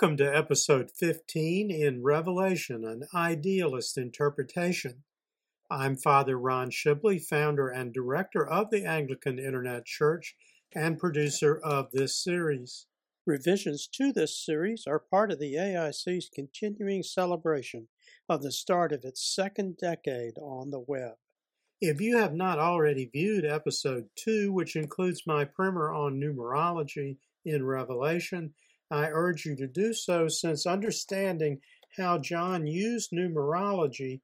Welcome 0.00 0.16
to 0.16 0.34
episode 0.34 0.90
15 0.90 1.70
in 1.70 2.02
Revelation, 2.02 2.86
an 2.86 3.02
idealist 3.14 3.98
interpretation. 3.98 5.02
I'm 5.70 5.94
Father 5.94 6.38
Ron 6.38 6.70
Shibley, 6.70 7.22
founder 7.22 7.68
and 7.68 7.92
director 7.92 8.48
of 8.48 8.70
the 8.70 8.86
Anglican 8.86 9.38
Internet 9.38 9.84
Church 9.84 10.36
and 10.74 10.98
producer 10.98 11.60
of 11.62 11.90
this 11.92 12.16
series. 12.16 12.86
Revisions 13.26 13.86
to 13.88 14.10
this 14.10 14.42
series 14.42 14.84
are 14.86 14.98
part 14.98 15.30
of 15.30 15.38
the 15.38 15.56
AIC's 15.56 16.30
continuing 16.34 17.02
celebration 17.02 17.88
of 18.26 18.40
the 18.40 18.52
start 18.52 18.92
of 18.92 19.04
its 19.04 19.22
second 19.22 19.76
decade 19.76 20.38
on 20.38 20.70
the 20.70 20.80
web. 20.80 21.16
If 21.78 22.00
you 22.00 22.16
have 22.16 22.32
not 22.32 22.58
already 22.58 23.10
viewed 23.12 23.44
episode 23.44 24.06
2, 24.16 24.50
which 24.50 24.76
includes 24.76 25.26
my 25.26 25.44
primer 25.44 25.92
on 25.92 26.18
numerology 26.18 27.18
in 27.44 27.66
Revelation, 27.66 28.54
I 28.90 29.08
urge 29.08 29.44
you 29.44 29.54
to 29.56 29.66
do 29.66 29.92
so 29.92 30.28
since 30.28 30.66
understanding 30.66 31.60
how 31.96 32.18
John 32.18 32.66
used 32.66 33.10
numerology 33.12 34.20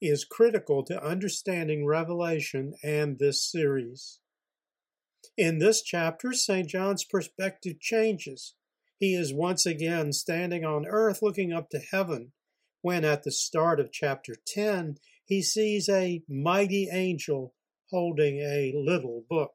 is 0.00 0.24
critical 0.24 0.82
to 0.84 1.04
understanding 1.04 1.86
Revelation 1.86 2.74
and 2.82 3.18
this 3.18 3.42
series. 3.42 4.18
In 5.36 5.58
this 5.58 5.82
chapter, 5.82 6.32
St. 6.32 6.68
John's 6.68 7.04
perspective 7.04 7.80
changes. 7.80 8.54
He 8.98 9.14
is 9.14 9.32
once 9.32 9.64
again 9.66 10.12
standing 10.12 10.64
on 10.64 10.86
earth 10.86 11.22
looking 11.22 11.52
up 11.52 11.70
to 11.70 11.78
heaven, 11.78 12.32
when 12.82 13.04
at 13.04 13.22
the 13.22 13.30
start 13.30 13.78
of 13.78 13.92
chapter 13.92 14.34
10, 14.46 14.96
he 15.24 15.42
sees 15.42 15.88
a 15.88 16.22
mighty 16.28 16.88
angel 16.90 17.54
holding 17.90 18.38
a 18.38 18.72
little 18.74 19.24
book. 19.28 19.52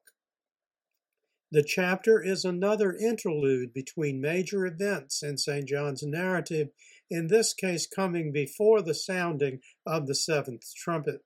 The 1.52 1.62
chapter 1.62 2.20
is 2.20 2.44
another 2.44 2.92
interlude 2.92 3.72
between 3.72 4.20
major 4.20 4.66
events 4.66 5.22
in 5.22 5.38
St. 5.38 5.66
John's 5.66 6.02
narrative, 6.02 6.70
in 7.08 7.28
this 7.28 7.54
case 7.54 7.86
coming 7.86 8.32
before 8.32 8.82
the 8.82 8.94
sounding 8.94 9.60
of 9.86 10.08
the 10.08 10.14
seventh 10.14 10.74
trumpet. 10.74 11.22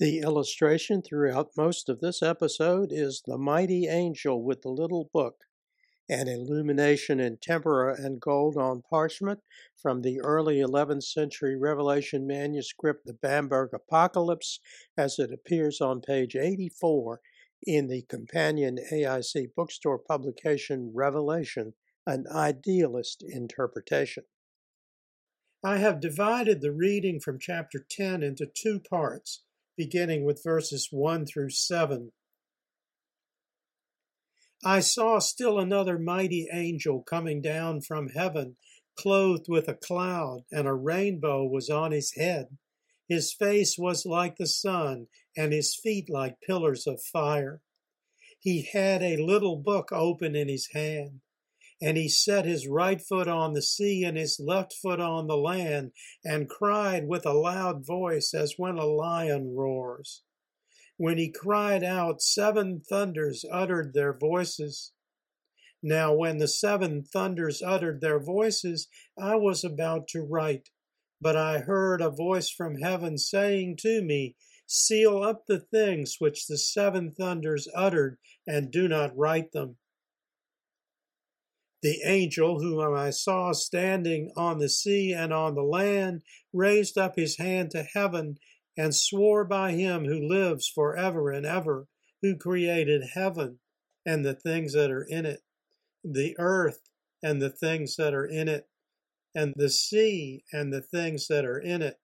The 0.00 0.18
illustration 0.18 1.00
throughout 1.00 1.52
most 1.56 1.88
of 1.88 2.00
this 2.00 2.20
episode 2.20 2.88
is 2.90 3.22
the 3.24 3.38
mighty 3.38 3.86
angel 3.86 4.42
with 4.42 4.62
the 4.62 4.68
little 4.68 5.08
book, 5.12 5.44
an 6.08 6.26
illumination 6.26 7.20
in 7.20 7.38
tempera 7.40 7.94
and 7.96 8.20
gold 8.20 8.56
on 8.56 8.82
parchment 8.90 9.38
from 9.80 10.02
the 10.02 10.20
early 10.20 10.56
11th 10.56 11.04
century 11.04 11.56
Revelation 11.56 12.26
manuscript, 12.26 13.06
the 13.06 13.14
Bamberg 13.14 13.70
Apocalypse, 13.72 14.58
as 14.98 15.20
it 15.20 15.32
appears 15.32 15.80
on 15.80 16.00
page 16.00 16.34
84 16.34 17.20
in 17.66 17.88
the 17.88 18.02
companion 18.02 18.78
AIC 18.92 19.54
bookstore 19.54 19.98
publication 19.98 20.92
Revelation, 20.94 21.74
an 22.06 22.26
idealist 22.30 23.22
interpretation. 23.26 24.24
I 25.64 25.78
have 25.78 26.00
divided 26.00 26.60
the 26.60 26.72
reading 26.72 27.20
from 27.20 27.38
chapter 27.38 27.84
10 27.88 28.22
into 28.22 28.46
two 28.46 28.80
parts, 28.80 29.44
beginning 29.76 30.24
with 30.24 30.44
verses 30.44 30.88
1 30.90 31.24
through 31.24 31.50
7. 31.50 32.12
I 34.62 34.80
saw 34.80 35.18
still 35.18 35.58
another 35.58 35.98
mighty 35.98 36.48
angel 36.52 37.02
coming 37.02 37.40
down 37.40 37.80
from 37.80 38.08
heaven, 38.08 38.56
clothed 38.96 39.46
with 39.48 39.68
a 39.68 39.74
cloud, 39.74 40.44
and 40.50 40.68
a 40.68 40.74
rainbow 40.74 41.44
was 41.44 41.70
on 41.70 41.92
his 41.92 42.14
head. 42.14 42.58
His 43.08 43.32
face 43.32 43.76
was 43.78 44.06
like 44.06 44.36
the 44.36 44.46
sun, 44.46 45.08
and 45.36 45.52
his 45.52 45.74
feet 45.74 46.08
like 46.08 46.40
pillars 46.40 46.86
of 46.86 47.02
fire. 47.02 47.60
He 48.44 48.68
had 48.70 49.02
a 49.02 49.16
little 49.16 49.56
book 49.56 49.90
open 49.90 50.36
in 50.36 50.48
his 50.48 50.68
hand, 50.72 51.22
and 51.80 51.96
he 51.96 52.10
set 52.10 52.44
his 52.44 52.68
right 52.68 53.00
foot 53.00 53.26
on 53.26 53.54
the 53.54 53.62
sea 53.62 54.04
and 54.04 54.18
his 54.18 54.38
left 54.38 54.74
foot 54.74 55.00
on 55.00 55.26
the 55.26 55.36
land, 55.38 55.92
and 56.22 56.46
cried 56.46 57.08
with 57.08 57.24
a 57.24 57.32
loud 57.32 57.86
voice 57.86 58.34
as 58.34 58.58
when 58.58 58.76
a 58.76 58.84
lion 58.84 59.56
roars. 59.56 60.24
When 60.98 61.16
he 61.16 61.30
cried 61.32 61.82
out, 61.82 62.20
seven 62.20 62.82
thunders 62.86 63.46
uttered 63.50 63.94
their 63.94 64.12
voices. 64.12 64.92
Now, 65.82 66.14
when 66.14 66.36
the 66.36 66.46
seven 66.46 67.02
thunders 67.02 67.62
uttered 67.62 68.02
their 68.02 68.20
voices, 68.20 68.88
I 69.18 69.36
was 69.36 69.64
about 69.64 70.06
to 70.08 70.20
write 70.20 70.68
but 71.24 71.36
I 71.36 71.60
heard 71.60 72.02
a 72.02 72.10
voice 72.10 72.50
from 72.50 72.82
heaven 72.82 73.16
saying 73.16 73.78
to 73.78 74.02
me, 74.02 74.36
Seal 74.66 75.22
up 75.22 75.46
the 75.46 75.60
things 75.60 76.16
which 76.18 76.46
the 76.46 76.58
seven 76.58 77.10
thunders 77.10 77.68
uttered, 77.74 78.18
and 78.46 78.70
do 78.70 78.88
not 78.88 79.16
write 79.16 79.52
them. 79.52 79.76
The 81.82 82.00
angel 82.04 82.60
whom 82.60 82.94
I 82.94 83.10
saw 83.10 83.52
standing 83.52 84.32
on 84.36 84.58
the 84.58 84.70
sea 84.70 85.12
and 85.12 85.32
on 85.32 85.54
the 85.54 85.62
land 85.62 86.22
raised 86.52 86.96
up 86.96 87.16
his 87.16 87.36
hand 87.36 87.70
to 87.72 87.82
heaven 87.82 88.38
and 88.76 88.94
swore 88.94 89.44
by 89.44 89.72
him 89.72 90.06
who 90.06 90.28
lives 90.28 90.66
for 90.66 90.96
ever 90.96 91.30
and 91.30 91.44
ever, 91.44 91.86
who 92.22 92.36
created 92.36 93.10
heaven 93.12 93.60
and 94.06 94.24
the 94.24 94.34
things 94.34 94.72
that 94.72 94.90
are 94.90 95.04
in 95.04 95.26
it, 95.26 95.40
the 96.02 96.34
earth 96.38 96.80
and 97.22 97.40
the 97.40 97.50
things 97.50 97.96
that 97.96 98.14
are 98.14 98.26
in 98.26 98.48
it, 98.48 98.66
and 99.34 99.52
the 99.56 99.68
sea 99.68 100.44
and 100.52 100.72
the 100.72 100.82
things 100.82 101.26
that 101.28 101.44
are 101.44 101.58
in 101.58 101.82
it, 101.82 101.98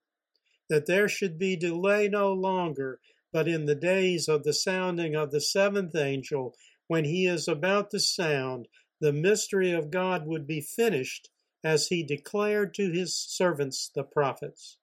that 0.71 0.87
there 0.87 1.09
should 1.09 1.39
be 1.39 1.57
delay 1.57 2.09
no 2.09 2.33
longer, 2.33 3.01
but 3.33 3.47
in 3.47 3.67
the 3.67 3.75
days 3.75 4.29
of 4.29 4.45
the 4.45 4.55
sounding 4.55 5.15
of 5.15 5.31
the 5.31 5.41
seventh 5.41 5.95
angel, 5.95 6.55
when 6.87 7.05
he 7.05 7.27
is 7.27 7.47
about 7.47 7.91
to 7.91 8.01
sound, 8.01 8.69
the 9.01 9.13
mystery 9.13 9.73
of 9.73 9.91
God 9.91 10.27
would 10.27 10.47
be 10.47 10.61
finished, 10.61 11.29
as 11.63 11.89
he 11.89 12.03
declared 12.03 12.73
to 12.75 12.91
his 12.91 13.15
servants 13.15 13.91
the 13.95 14.03
prophets. 14.03 14.79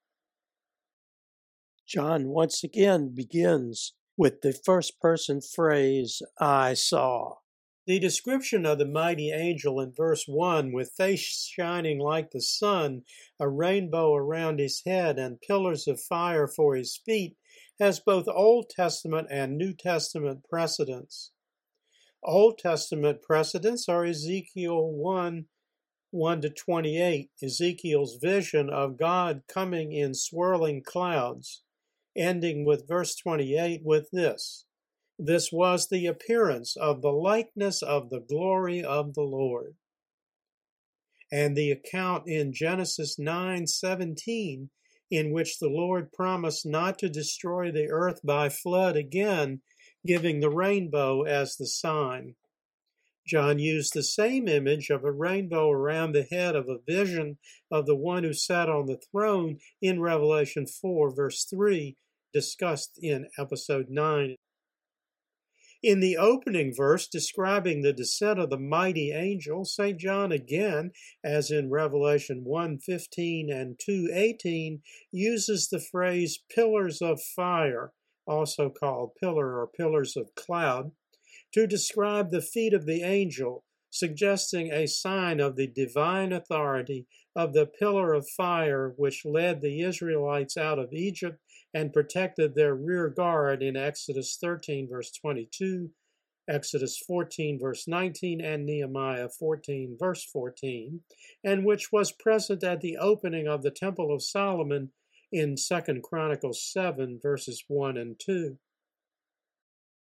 John 1.88 2.28
once 2.28 2.64
again 2.64 3.10
begins 3.16 3.94
with 4.18 4.42
the 4.42 4.54
first 4.54 5.00
person 5.00 5.42
phrase, 5.42 6.22
I 6.40 6.74
saw. 6.74 7.38
The 7.88 8.00
description 8.00 8.66
of 8.66 8.80
the 8.80 8.86
mighty 8.86 9.32
angel 9.32 9.80
in 9.80 9.94
verse 9.94 10.28
1, 10.28 10.74
with 10.74 10.92
face 10.92 11.22
shining 11.22 12.00
like 12.00 12.32
the 12.32 12.42
sun, 12.42 13.04
a 13.40 13.48
rainbow 13.48 14.14
around 14.14 14.60
his 14.60 14.82
head, 14.86 15.18
and 15.18 15.40
pillars 15.40 15.88
of 15.88 16.02
fire 16.02 16.50
for 16.50 16.76
his 16.76 16.98
feet, 16.98 17.38
has 17.80 18.02
both 18.02 18.28
Old 18.28 18.70
Testament 18.70 19.30
and 19.32 19.58
New 19.58 19.72
Testament 19.72 20.44
precedents. 20.50 21.32
Old 22.22 22.58
Testament 22.58 23.22
precedents 23.22 23.88
are 23.88 24.04
Ezekiel 24.04 24.92
1 24.92 25.46
1 26.12 26.42
to 26.42 26.50
28, 26.50 27.32
Ezekiel's 27.42 28.18
vision 28.18 28.70
of 28.70 28.98
God 28.98 29.44
coming 29.48 29.94
in 29.94 30.14
swirling 30.14 30.84
clouds, 30.84 31.64
ending 32.18 32.66
with 32.66 32.86
verse 32.86 33.16
28 33.16 33.82
with 33.86 34.10
this 34.12 34.66
this 35.20 35.52
was 35.52 35.88
the 35.88 36.06
appearance 36.06 36.76
of 36.76 37.02
the 37.02 37.12
likeness 37.12 37.82
of 37.82 38.10
the 38.10 38.20
glory 38.20 38.84
of 38.84 39.14
the 39.14 39.24
Lord. 39.24 39.76
And 41.32 41.58
the 41.58 41.72
account 41.72 42.28
in 42.28 42.54
Genesis 42.54 43.18
9:17 43.18 44.70
in 45.10 45.32
which 45.32 45.60
the 45.60 45.70
Lord 45.70 46.12
promised 46.12 46.66
not 46.66 47.00
to 47.00 47.10
destroy 47.10 47.72
the 47.72 47.88
earth 47.90 48.22
by 48.24 48.50
flood 48.50 48.96
again, 48.96 49.62
giving 50.06 50.40
the 50.40 50.50
rainbow 50.50 51.24
as 51.24 51.56
the 51.56 51.68
sign. 51.68 52.36
John 53.26 53.60
used 53.60 53.94
the 53.94 54.04
same 54.04 54.48
image 54.48 54.90
of 54.90 55.04
a 55.04 55.12
rainbow 55.12 55.70
around 55.70 56.14
the 56.14 56.24
head 56.24 56.56
of 56.56 56.70
a 56.70 56.80
vision 56.80 57.38
of 57.70 57.86
the 57.86 57.96
one 57.96 58.24
who 58.24 58.34
sat 58.34 58.70
on 58.70 58.86
the 58.86 58.98
throne 59.12 59.60
in 59.82 60.00
Revelation 60.00 60.66
4, 60.66 61.14
verse 61.14 61.44
3, 61.44 61.98
discussed 62.32 62.98
in 63.02 63.28
episode 63.38 63.90
9. 63.90 64.38
In 65.84 66.00
the 66.00 66.18
opening 66.18 66.74
verse 66.74 67.08
describing 67.08 67.82
the 67.82 67.94
descent 67.94 68.40
of 68.40 68.50
the 68.50 68.58
mighty 68.58 69.12
angel, 69.12 69.64
St. 69.64 70.00
John 70.00 70.32
again, 70.32 70.92
as 71.24 71.52
in 71.52 71.70
Revelation 71.70 72.44
1:15 72.44 73.52
and 73.52 73.78
2:18, 73.78 74.82
uses 75.12 75.68
the 75.68 75.80
phrase 75.80 76.40
pillars 76.50 77.00
of 77.00 77.22
fire, 77.22 77.94
also 78.26 78.72
called 78.72 79.18
pillar 79.18 79.60
or 79.60 79.68
pillars 79.68 80.18
of 80.18 80.34
cloud, 80.34 80.94
to 81.54 81.68
describe 81.68 82.32
the 82.32 82.42
feet 82.42 82.74
of 82.74 82.88
the 82.88 83.04
angel, 83.04 83.64
suggesting 83.92 84.72
a 84.72 84.88
sign 84.88 85.40
of 85.40 85.56
the 85.56 85.68
divine 85.68 86.34
authority 86.34 87.06
of 87.36 87.54
the 87.54 87.68
pillar 87.68 88.14
of 88.14 88.28
fire 88.28 88.96
which 88.98 89.24
led 89.24 89.62
the 89.62 89.82
Israelites 89.82 90.58
out 90.58 90.80
of 90.80 90.92
Egypt 90.92 91.40
and 91.74 91.94
protected 91.94 92.56
their 92.56 92.76
rear 92.76 93.10
guard 93.10 93.62
in 93.62 93.76
Exodus 93.76 94.38
13, 94.42 94.88
verse 94.90 95.12
22, 95.12 95.90
Exodus 96.50 96.98
14, 97.06 97.60
verse 97.60 97.88
19, 97.88 98.42
and 98.42 98.66
Nehemiah 98.66 99.30
14, 99.30 99.98
verse 100.00 100.24
14, 100.24 101.02
and 101.44 101.66
which 101.66 101.92
was 101.92 102.12
present 102.12 102.64
at 102.64 102.82
the 102.82 102.98
opening 102.98 103.48
of 103.48 103.64
the 103.64 103.72
Temple 103.72 104.14
of 104.14 104.24
Solomon 104.24 104.92
in 105.32 105.56
2 105.56 106.02
Chronicles 106.02 106.64
7, 106.72 107.20
verses 107.22 107.64
1 107.68 107.98
and 107.98 108.20
2. 108.20 108.58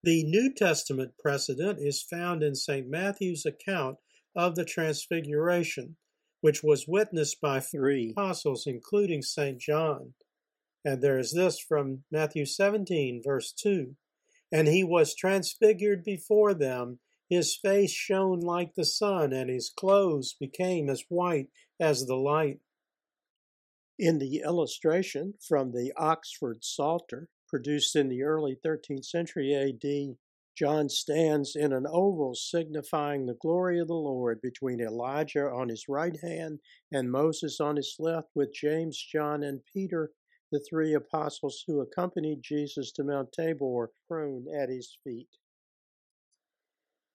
The 0.03 0.23
New 0.23 0.53
Testament 0.53 1.13
precedent 1.19 1.79
is 1.81 2.03
found 2.03 2.43
in 2.43 2.55
St. 2.55 2.87
Matthew's 2.87 3.45
account 3.45 3.97
of 4.35 4.55
the 4.55 4.63
Transfiguration, 4.63 5.97
which 6.41 6.63
was 6.63 6.87
witnessed 6.87 7.41
by 7.41 7.59
three 7.59 8.11
apostles, 8.11 8.65
including 8.65 9.21
St. 9.21 9.59
John. 9.59 10.13
And 10.85 11.01
there 11.01 11.19
is 11.19 11.33
this 11.33 11.59
from 11.59 12.03
Matthew 12.11 12.45
17, 12.45 13.21
verse 13.23 13.51
2 13.51 13.95
And 14.51 14.67
he 14.67 14.83
was 14.83 15.15
transfigured 15.15 16.03
before 16.03 16.53
them, 16.53 16.99
his 17.29 17.55
face 17.55 17.91
shone 17.91 18.39
like 18.39 18.73
the 18.75 18.85
sun, 18.85 19.33
and 19.33 19.49
his 19.49 19.69
clothes 19.69 20.33
became 20.39 20.89
as 20.89 21.03
white 21.09 21.49
as 21.79 22.05
the 22.05 22.15
light. 22.15 22.59
In 23.99 24.17
the 24.17 24.41
illustration 24.43 25.35
from 25.45 25.71
the 25.71 25.91
Oxford 25.97 26.63
Psalter, 26.63 27.27
produced 27.47 27.95
in 27.95 28.07
the 28.07 28.23
early 28.23 28.57
13th 28.65 29.05
century 29.05 29.53
AD, 29.53 30.15
John 30.57 30.89
stands 30.89 31.55
in 31.55 31.71
an 31.71 31.85
oval 31.87 32.35
signifying 32.35 33.25
the 33.25 33.37
glory 33.41 33.79
of 33.79 33.87
the 33.87 33.93
Lord 33.93 34.41
between 34.41 34.81
Elijah 34.81 35.49
on 35.49 35.69
his 35.69 35.87
right 35.87 36.17
hand 36.21 36.59
and 36.91 37.11
Moses 37.11 37.59
on 37.59 37.75
his 37.75 37.95
left, 37.99 38.29
with 38.35 38.53
James, 38.53 39.01
John, 39.01 39.43
and 39.43 39.61
Peter, 39.73 40.11
the 40.51 40.59
three 40.69 40.93
apostles 40.93 41.63
who 41.67 41.81
accompanied 41.81 42.41
Jesus 42.41 42.91
to 42.93 43.03
Mount 43.03 43.31
Tabor, 43.31 43.91
prone 44.07 44.45
at 44.53 44.69
his 44.69 44.97
feet. 45.03 45.27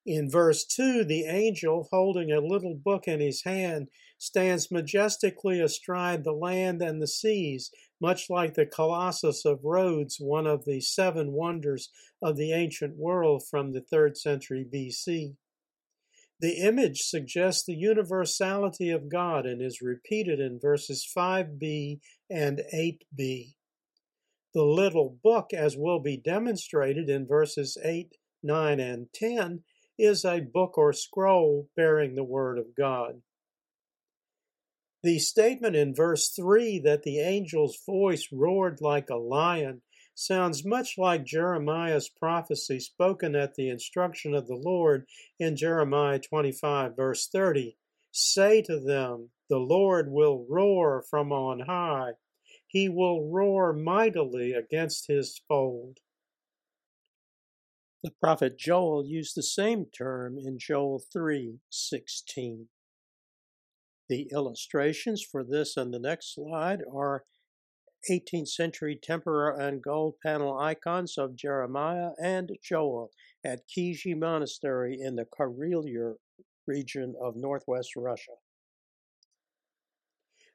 In 0.06 0.30
verse 0.30 0.66
2, 0.66 1.04
the 1.04 1.24
angel, 1.24 1.88
holding 1.90 2.30
a 2.30 2.40
little 2.40 2.74
book 2.74 3.08
in 3.08 3.20
his 3.20 3.42
hand, 3.44 3.88
stands 4.18 4.70
majestically 4.70 5.60
astride 5.60 6.24
the 6.24 6.32
land 6.32 6.82
and 6.82 7.00
the 7.00 7.06
seas, 7.06 7.70
much 8.00 8.28
like 8.28 8.54
the 8.54 8.66
Colossus 8.66 9.46
of 9.46 9.64
Rhodes, 9.64 10.18
one 10.20 10.46
of 10.46 10.66
the 10.66 10.80
seven 10.80 11.32
wonders 11.32 11.90
of 12.20 12.36
the 12.36 12.52
ancient 12.52 12.96
world 12.98 13.44
from 13.48 13.72
the 13.72 13.80
3rd 13.80 14.18
century 14.18 14.66
BC. 14.70 15.36
The 16.40 16.58
image 16.58 17.02
suggests 17.02 17.64
the 17.64 17.74
universality 17.74 18.90
of 18.90 19.08
God 19.08 19.46
and 19.46 19.62
is 19.62 19.80
repeated 19.80 20.40
in 20.40 20.58
verses 20.60 21.06
5b 21.16 22.00
and 22.28 22.60
8b. 22.74 23.54
The 24.52 24.62
little 24.62 25.18
book, 25.22 25.52
as 25.52 25.76
will 25.76 26.00
be 26.00 26.16
demonstrated 26.16 27.08
in 27.08 27.26
verses 27.26 27.78
8, 27.82 28.16
9, 28.42 28.80
and 28.80 29.06
10, 29.12 29.64
is 29.98 30.24
a 30.24 30.40
book 30.40 30.76
or 30.76 30.92
scroll 30.92 31.68
bearing 31.76 32.14
the 32.14 32.24
Word 32.24 32.58
of 32.58 32.76
God. 32.76 33.22
The 35.02 35.18
statement 35.18 35.76
in 35.76 35.94
verse 35.94 36.30
3 36.30 36.80
that 36.80 37.02
the 37.02 37.20
angel's 37.20 37.78
voice 37.84 38.28
roared 38.32 38.80
like 38.80 39.10
a 39.10 39.16
lion 39.16 39.82
sounds 40.14 40.64
much 40.64 40.96
like 40.96 41.24
Jeremiah's 41.24 42.08
prophecy 42.08 42.80
spoken 42.80 43.34
at 43.34 43.54
the 43.54 43.68
instruction 43.68 44.34
of 44.34 44.46
the 44.46 44.56
Lord 44.56 45.06
in 45.38 45.56
Jeremiah 45.56 46.18
25, 46.18 46.96
verse 46.96 47.28
30. 47.28 47.76
Say 48.12 48.62
to 48.62 48.78
them, 48.78 49.30
The 49.48 49.58
Lord 49.58 50.10
will 50.10 50.46
roar 50.48 51.02
from 51.10 51.32
on 51.32 51.60
high. 51.60 52.12
He 52.66 52.88
will 52.88 53.28
roar 53.30 53.72
mightily 53.72 54.52
against 54.52 55.06
his 55.06 55.40
fold. 55.48 55.98
The 58.04 58.10
prophet 58.10 58.58
Joel 58.58 59.06
used 59.06 59.34
the 59.34 59.42
same 59.42 59.86
term 59.86 60.38
in 60.38 60.58
Joel 60.58 60.98
3:16. 60.98 62.68
The 64.08 64.28
illustrations 64.30 65.22
for 65.22 65.42
this 65.42 65.76
and 65.78 65.94
the 65.94 65.98
next 65.98 66.34
slide 66.34 66.82
are 66.92 67.24
18th 68.10 68.48
century 68.48 68.98
tempera 69.00 69.58
and 69.58 69.82
gold 69.82 70.14
panel 70.24 70.58
icons 70.58 71.16
of 71.18 71.36
Jeremiah 71.36 72.10
and 72.22 72.50
Joel 72.62 73.10
at 73.44 73.68
Kizhi 73.68 74.16
Monastery 74.16 74.98
in 75.00 75.16
the 75.16 75.26
Karelia 75.26 76.14
region 76.66 77.14
of 77.20 77.36
northwest 77.36 77.92
Russia. 77.96 78.32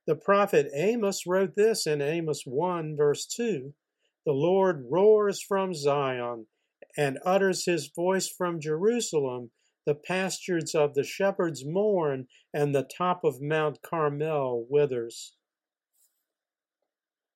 The 0.08 0.16
prophet 0.16 0.72
Amos 0.74 1.28
wrote 1.28 1.56
this 1.56 1.86
in 1.86 2.02
Amos 2.02 2.44
1, 2.46 2.96
verse 2.98 3.26
2 3.28 3.74
The 4.26 4.32
Lord 4.32 4.86
roars 4.90 5.42
from 5.42 5.74
Zion 5.74 6.48
and 6.98 7.20
utters 7.26 7.66
his 7.66 7.92
voice 7.96 8.28
from 8.28 8.60
Jerusalem. 8.60 9.52
The 9.86 9.96
pastures 9.96 10.76
of 10.76 10.94
the 10.94 11.04
shepherds 11.04 11.64
mourn, 11.66 12.28
and 12.54 12.74
the 12.74 12.88
top 12.98 13.24
of 13.24 13.42
Mount 13.42 13.82
Carmel 13.82 14.66
withers. 14.70 15.34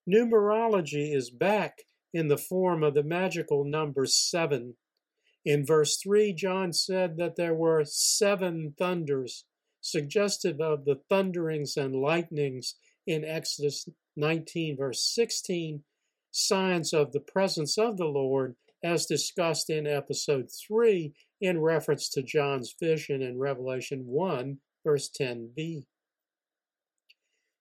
Numerology 0.09 1.15
is 1.15 1.29
back 1.29 1.83
in 2.13 2.27
the 2.27 2.38
form 2.38 2.83
of 2.83 2.94
the 2.94 3.03
magical 3.03 3.63
number 3.63 4.05
seven. 4.05 4.75
In 5.45 5.65
verse 5.65 5.97
3, 5.97 6.33
John 6.33 6.73
said 6.73 7.17
that 7.17 7.35
there 7.35 7.53
were 7.53 7.83
seven 7.85 8.75
thunders, 8.77 9.45
suggestive 9.81 10.59
of 10.61 10.85
the 10.85 11.01
thunderings 11.09 11.75
and 11.77 11.95
lightnings 11.95 12.75
in 13.07 13.25
Exodus 13.25 13.88
19, 14.15 14.77
verse 14.77 15.01
16, 15.13 15.83
signs 16.31 16.94
of 16.94 17.11
the 17.11 17.19
presence 17.19 17.77
of 17.77 17.97
the 17.97 18.06
Lord 18.06 18.56
as 18.83 19.06
discussed 19.06 19.69
in 19.69 19.88
episode 19.88 20.49
3 20.67 21.13
in 21.39 21.61
reference 21.61 22.09
to 22.09 22.21
John's 22.21 22.75
vision 22.77 23.21
in 23.21 23.39
Revelation 23.39 24.06
1, 24.06 24.57
verse 24.83 25.09
10b. 25.09 25.85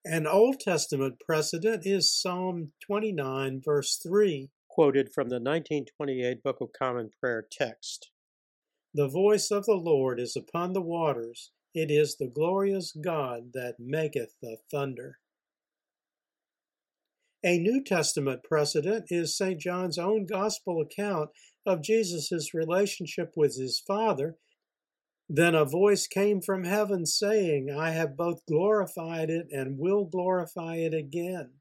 An 0.05 0.27
Old 0.27 0.59
Testament 0.59 1.21
precedent 1.25 1.87
is 1.87 2.13
Psalm 2.13 2.73
29, 2.85 3.63
verse 3.65 4.01
3, 4.03 4.51
quoted 4.69 5.13
from 5.15 5.29
the 5.29 5.37
1928 5.37 6.43
Book 6.43 6.57
of 6.61 6.71
Common 6.77 7.11
Prayer 7.21 7.47
text. 7.49 8.11
The 8.93 9.07
voice 9.07 9.53
of 9.53 9.65
the 9.65 9.77
Lord 9.77 10.19
is 10.19 10.35
upon 10.35 10.73
the 10.73 10.83
waters, 10.83 11.53
it 11.73 11.89
is 11.89 12.17
the 12.17 12.27
glorious 12.27 12.93
God 12.93 13.53
that 13.55 13.77
maketh 13.79 14.35
the 14.43 14.57
thunder. 14.73 15.19
A 17.45 17.59
New 17.59 17.81
Testament 17.85 18.43
precedent 18.43 19.05
is 19.09 19.37
St. 19.37 19.61
John's 19.61 19.99
own 19.99 20.27
gospel 20.27 20.81
account 20.81 21.31
of 21.65 21.81
Jesus' 21.81 22.53
relationship 22.53 23.35
with 23.37 23.57
his 23.57 23.79
Father. 23.79 24.37
Then 25.29 25.55
a 25.55 25.65
voice 25.65 26.07
came 26.07 26.41
from 26.41 26.65
heaven 26.65 27.07
saying, 27.07 27.71
I 27.71 27.91
have 27.91 28.17
both 28.17 28.45
glorified 28.47 29.31
it 29.31 29.47
and 29.51 29.79
will 29.79 30.05
glorify 30.05 30.77
it 30.77 30.93
again. 30.93 31.53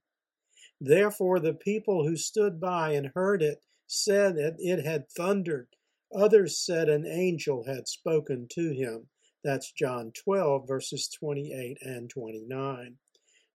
Therefore, 0.79 1.39
the 1.39 1.53
people 1.53 2.07
who 2.07 2.17
stood 2.17 2.59
by 2.59 2.93
and 2.93 3.11
heard 3.13 3.43
it 3.43 3.63
said 3.85 4.35
that 4.37 4.55
it 4.57 4.83
had 4.83 5.09
thundered. 5.09 5.67
Others 6.13 6.57
said 6.57 6.89
an 6.89 7.05
angel 7.05 7.65
had 7.65 7.87
spoken 7.87 8.47
to 8.49 8.73
him. 8.73 9.09
That's 9.43 9.71
John 9.71 10.11
12, 10.11 10.67
verses 10.67 11.07
28 11.07 11.77
and 11.81 12.09
29. 12.09 12.97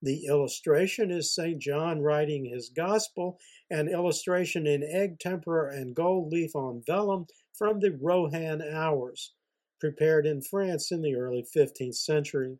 The 0.02 0.26
illustration 0.26 1.10
is 1.10 1.34
St. 1.34 1.58
John 1.58 2.00
writing 2.00 2.44
his 2.44 2.68
gospel, 2.68 3.38
an 3.70 3.88
illustration 3.88 4.66
in 4.66 4.82
egg 4.82 5.18
tempera 5.18 5.74
and 5.76 5.94
gold 5.94 6.32
leaf 6.32 6.54
on 6.54 6.82
vellum 6.86 7.26
from 7.52 7.80
the 7.80 7.90
Rohan 7.92 8.62
hours, 8.62 9.32
prepared 9.78 10.26
in 10.26 10.42
France 10.42 10.90
in 10.90 11.02
the 11.02 11.14
early 11.14 11.44
15th 11.56 11.96
century. 11.96 12.58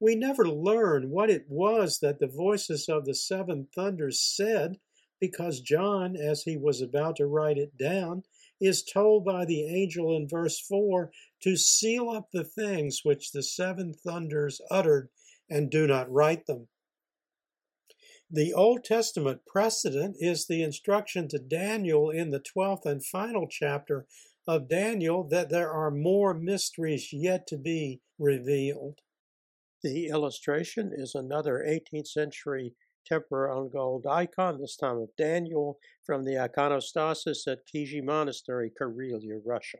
We 0.00 0.14
never 0.16 0.46
learn 0.46 1.10
what 1.10 1.30
it 1.30 1.46
was 1.48 1.98
that 2.00 2.18
the 2.18 2.26
voices 2.26 2.88
of 2.88 3.04
the 3.04 3.14
seven 3.14 3.68
thunders 3.74 4.20
said, 4.20 4.78
because 5.20 5.60
John, 5.60 6.16
as 6.16 6.42
he 6.42 6.56
was 6.56 6.82
about 6.82 7.16
to 7.16 7.26
write 7.26 7.58
it 7.58 7.76
down, 7.78 8.24
is 8.60 8.82
told 8.82 9.24
by 9.24 9.44
the 9.44 9.64
angel 9.64 10.16
in 10.16 10.28
verse 10.28 10.58
4 10.60 11.10
to 11.42 11.56
seal 11.56 12.10
up 12.10 12.28
the 12.32 12.44
things 12.44 13.00
which 13.02 13.32
the 13.32 13.42
seven 13.42 13.94
thunders 13.94 14.60
uttered 14.70 15.08
and 15.48 15.70
do 15.70 15.86
not 15.86 16.10
write 16.10 16.46
them. 16.46 16.68
The 18.30 18.52
Old 18.52 18.84
Testament 18.84 19.42
precedent 19.46 20.16
is 20.18 20.46
the 20.46 20.62
instruction 20.62 21.28
to 21.28 21.38
Daniel 21.38 22.10
in 22.10 22.30
the 22.30 22.40
12th 22.40 22.86
and 22.86 23.04
final 23.04 23.46
chapter 23.46 24.06
of 24.46 24.68
Daniel 24.68 25.26
that 25.28 25.50
there 25.50 25.70
are 25.70 25.90
more 25.90 26.34
mysteries 26.34 27.08
yet 27.12 27.46
to 27.48 27.56
be 27.56 28.00
revealed. 28.18 29.00
The 29.82 30.08
illustration 30.08 30.92
is 30.94 31.14
another 31.14 31.64
18th 31.66 32.08
century 32.08 32.74
tempera 33.06 33.54
on 33.54 33.70
gold 33.70 34.06
icon, 34.06 34.60
this 34.60 34.76
time 34.76 34.96
of 34.96 35.10
Daniel, 35.16 35.78
from 36.04 36.24
the 36.24 36.32
iconostasis 36.32 37.46
at 37.46 37.66
Kizhi 37.72 38.02
Monastery, 38.02 38.70
Karelia, 38.80 39.40
Russia. 39.44 39.78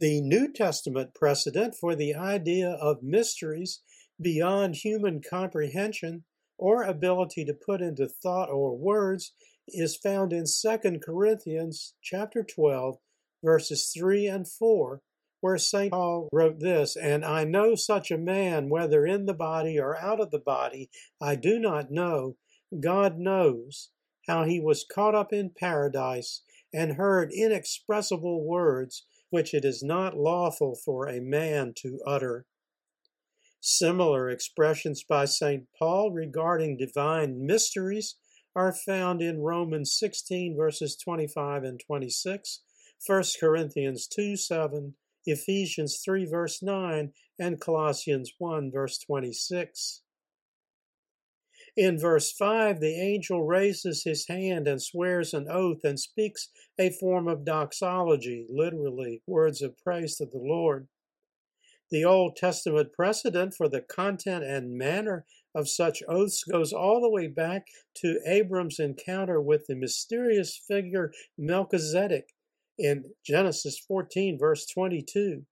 The 0.00 0.20
New 0.20 0.52
Testament 0.52 1.14
precedent 1.14 1.74
for 1.74 1.94
the 1.94 2.14
idea 2.14 2.70
of 2.70 3.02
mysteries 3.02 3.80
beyond 4.20 4.76
human 4.76 5.22
comprehension 5.22 6.24
or 6.58 6.82
ability 6.82 7.44
to 7.44 7.54
put 7.54 7.80
into 7.80 8.08
thought 8.08 8.50
or 8.50 8.76
words 8.76 9.32
is 9.68 9.96
found 9.96 10.32
in 10.32 10.44
2 10.46 11.00
Corinthians 11.04 11.94
chapter 12.02 12.42
12 12.42 12.96
verses 13.42 13.92
3 13.96 14.26
and 14.26 14.48
4 14.48 15.00
where 15.40 15.58
St. 15.58 15.92
Paul 15.92 16.28
wrote 16.32 16.60
this, 16.60 16.96
And 16.96 17.24
I 17.24 17.44
know 17.44 17.74
such 17.74 18.10
a 18.10 18.18
man, 18.18 18.68
whether 18.68 19.06
in 19.06 19.26
the 19.26 19.34
body 19.34 19.78
or 19.78 19.96
out 19.96 20.18
of 20.18 20.30
the 20.30 20.40
body, 20.40 20.90
I 21.20 21.36
do 21.36 21.58
not 21.58 21.90
know. 21.90 22.36
God 22.80 23.18
knows 23.18 23.90
how 24.26 24.44
he 24.44 24.58
was 24.58 24.84
caught 24.92 25.14
up 25.14 25.32
in 25.32 25.52
paradise 25.56 26.42
and 26.72 26.94
heard 26.94 27.30
inexpressible 27.32 28.44
words 28.44 29.04
which 29.30 29.54
it 29.54 29.64
is 29.64 29.82
not 29.82 30.16
lawful 30.16 30.74
for 30.84 31.06
a 31.06 31.20
man 31.20 31.74
to 31.76 32.00
utter. 32.06 32.46
Similar 33.60 34.30
expressions 34.30 35.04
by 35.08 35.24
St. 35.24 35.66
Paul 35.78 36.12
regarding 36.12 36.76
divine 36.76 37.44
mysteries 37.44 38.16
are 38.56 38.72
found 38.72 39.20
in 39.20 39.42
Romans 39.42 39.92
16, 39.92 40.56
verses 40.56 40.96
25 40.96 41.62
and 41.62 41.78
26, 41.78 42.62
1 43.06 43.22
Corinthians 43.38 44.08
2 44.08 44.34
7, 44.34 44.94
Ephesians 45.26 46.00
3, 46.02 46.24
verse 46.24 46.62
9, 46.62 47.12
and 47.38 47.60
Colossians 47.60 48.32
1, 48.38 48.72
verse 48.72 48.98
26. 48.98 50.00
In 51.76 51.98
verse 51.98 52.32
5, 52.32 52.80
the 52.80 52.98
angel 52.98 53.44
raises 53.44 54.04
his 54.04 54.26
hand 54.26 54.66
and 54.66 54.80
swears 54.80 55.34
an 55.34 55.46
oath 55.50 55.84
and 55.84 56.00
speaks 56.00 56.48
a 56.78 56.88
form 56.88 57.28
of 57.28 57.44
doxology, 57.44 58.46
literally, 58.48 59.22
words 59.26 59.60
of 59.60 59.76
praise 59.84 60.16
to 60.16 60.24
the 60.24 60.38
Lord. 60.38 60.88
The 61.90 62.06
Old 62.06 62.36
Testament 62.36 62.94
precedent 62.94 63.54
for 63.54 63.68
the 63.68 63.82
content 63.82 64.44
and 64.44 64.78
manner 64.78 65.26
of 65.56 65.70
such 65.70 66.02
oaths 66.06 66.44
goes 66.44 66.70
all 66.70 67.00
the 67.00 67.08
way 67.08 67.26
back 67.26 67.66
to 67.94 68.20
Abram's 68.26 68.78
encounter 68.78 69.40
with 69.40 69.66
the 69.66 69.74
mysterious 69.74 70.54
figure 70.68 71.12
Melchizedek 71.38 72.34
in 72.78 73.04
Genesis 73.24 73.78
14, 73.78 74.38
verse 74.38 74.66
22. 74.66 75.46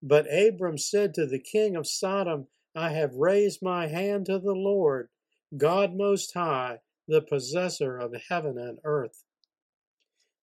But 0.00 0.32
Abram 0.32 0.78
said 0.78 1.14
to 1.14 1.26
the 1.26 1.40
king 1.40 1.74
of 1.74 1.88
Sodom, 1.88 2.46
I 2.76 2.90
have 2.90 3.14
raised 3.16 3.60
my 3.60 3.88
hand 3.88 4.26
to 4.26 4.38
the 4.38 4.54
Lord 4.54 5.08
God 5.56 5.96
Most 5.96 6.32
High, 6.32 6.78
the 7.08 7.20
possessor 7.20 7.98
of 7.98 8.14
heaven 8.28 8.56
and 8.56 8.78
earth. 8.84 9.24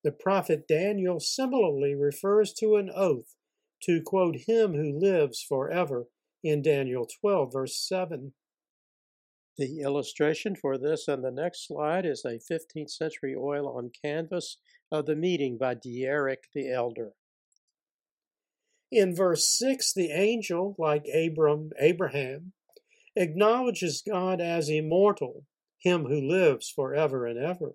The 0.03 0.11
prophet 0.11 0.67
Daniel 0.67 1.21
similarly 1.21 1.95
refers 1.95 2.53
to 2.55 2.75
an 2.75 2.91
oath 2.93 3.35
to 3.83 4.01
quote 4.01 4.35
him 4.47 4.73
who 4.73 4.99
lives 4.99 5.41
forever 5.41 6.07
in 6.43 6.61
Daniel 6.61 7.07
12, 7.21 7.53
verse 7.53 7.77
7. 7.87 8.33
The 9.57 9.81
illustration 9.81 10.55
for 10.55 10.77
this 10.77 11.09
on 11.09 11.23
the 11.23 11.31
next 11.31 11.67
slide 11.67 12.05
is 12.05 12.23
a 12.23 12.37
15th 12.37 12.91
century 12.91 13.35
oil 13.35 13.67
on 13.67 13.89
canvas 13.89 14.57
of 14.91 15.07
the 15.07 15.15
meeting 15.15 15.57
by 15.57 15.73
Dieric 15.73 16.51
the 16.53 16.71
Elder. 16.71 17.13
In 18.91 19.15
verse 19.15 19.49
6, 19.57 19.93
the 19.93 20.11
angel, 20.11 20.75
like 20.77 21.05
Abram, 21.13 21.71
Abraham, 21.79 22.53
acknowledges 23.15 24.03
God 24.07 24.39
as 24.39 24.69
immortal, 24.69 25.45
him 25.79 26.05
who 26.05 26.21
lives 26.21 26.69
forever 26.69 27.25
and 27.25 27.39
ever, 27.39 27.73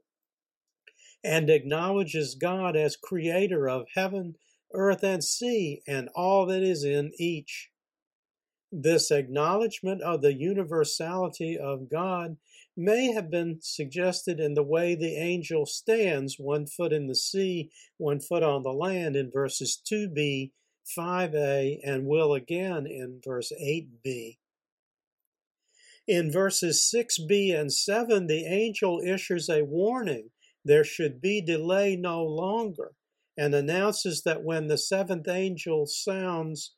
and 1.25 1.51
acknowledges 1.51 2.37
God 2.37 2.77
as 2.77 2.97
creator 2.97 3.69
of 3.69 3.87
heaven, 3.95 4.37
earth, 4.73 5.03
and 5.03 5.23
sea, 5.23 5.83
and 5.87 6.09
all 6.15 6.47
that 6.47 6.62
is 6.62 6.85
in 6.85 7.12
each. 7.19 7.72
This 8.75 9.11
acknowledgement 9.11 10.00
of 10.00 10.23
the 10.23 10.33
universality 10.33 11.59
of 11.59 11.91
God 11.91 12.38
may 12.75 13.12
have 13.12 13.31
been 13.31 13.59
suggested 13.61 14.41
in 14.41 14.55
the 14.55 14.62
way 14.62 14.95
the 14.95 15.14
angel 15.17 15.67
stands, 15.67 16.38
one 16.38 16.67
foot 16.67 16.91
in 16.91 17.07
the 17.07 17.14
sea, 17.14 17.71
one 17.99 18.19
foot 18.19 18.43
on 18.43 18.62
the 18.62 18.73
land, 18.73 19.14
in 19.14 19.31
verses 19.31 19.79
2b, 19.85 20.52
5a, 20.99 21.81
and 21.85 22.07
will 22.07 22.33
again 22.33 22.87
in 22.87 23.21
verse 23.23 23.52
8b. 23.62 24.38
In 26.09 26.33
verses 26.33 26.91
6b 26.95 27.55
and 27.55 27.71
7, 27.71 28.26
the 28.26 28.47
angel 28.47 29.02
issues 29.05 29.50
a 29.50 29.62
warning 29.62 30.31
there 30.64 30.85
should 30.85 31.21
be 31.21 31.43
delay 31.43 31.95
no 31.95 32.25
longer 32.25 32.93
and 33.37 33.55
announces 33.55 34.23
that 34.23 34.43
when 34.43 34.69
the 34.69 34.79
seventh 34.79 35.29
angel 35.29 35.87
sounds, 35.87 36.73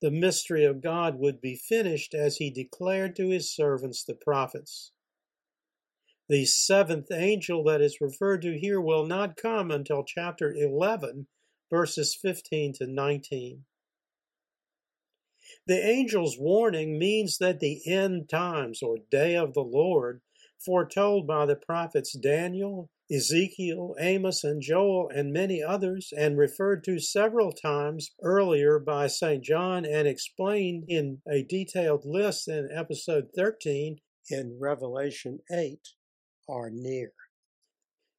the 0.00 0.10
mystery 0.10 0.64
of 0.64 0.80
God 0.80 1.18
would 1.18 1.40
be 1.40 1.56
finished 1.56 2.14
as 2.14 2.36
he 2.36 2.50
declared 2.50 3.14
to 3.16 3.28
his 3.28 3.54
servants 3.54 4.02
the 4.02 4.14
prophets. 4.14 4.92
The 6.28 6.44
seventh 6.44 7.10
angel 7.10 7.64
that 7.64 7.80
is 7.80 8.00
referred 8.00 8.42
to 8.42 8.58
here 8.58 8.80
will 8.80 9.04
not 9.04 9.36
come 9.36 9.70
until 9.70 10.04
chapter 10.04 10.52
11, 10.52 11.26
verses 11.68 12.14
15 12.14 12.74
to 12.74 12.86
19. 12.86 13.64
The 15.66 15.84
angel's 15.84 16.38
warning 16.38 16.98
means 16.98 17.38
that 17.38 17.60
the 17.60 17.82
end 17.86 18.28
times 18.28 18.82
or 18.82 18.98
day 19.10 19.36
of 19.36 19.54
the 19.54 19.64
Lord, 19.64 20.22
foretold 20.58 21.26
by 21.26 21.46
the 21.46 21.56
prophets 21.56 22.12
Daniel, 22.12 22.90
Ezekiel, 23.12 23.96
Amos, 23.98 24.44
and 24.44 24.62
Joel, 24.62 25.10
and 25.12 25.32
many 25.32 25.62
others, 25.62 26.12
and 26.16 26.38
referred 26.38 26.84
to 26.84 27.00
several 27.00 27.50
times 27.52 28.10
earlier 28.22 28.78
by 28.78 29.08
St. 29.08 29.42
John 29.42 29.84
and 29.84 30.06
explained 30.06 30.84
in 30.86 31.20
a 31.28 31.42
detailed 31.42 32.04
list 32.04 32.46
in 32.46 32.68
episode 32.72 33.30
13 33.34 33.98
in 34.28 34.58
Revelation 34.60 35.40
8, 35.50 35.80
are 36.48 36.70
near. 36.70 37.12